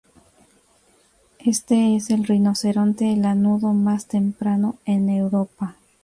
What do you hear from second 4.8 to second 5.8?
en Europa.